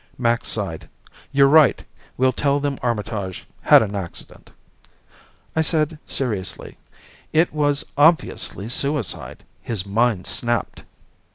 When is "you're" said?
1.31-1.45